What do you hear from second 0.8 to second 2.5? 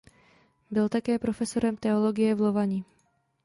také profesorem teologie v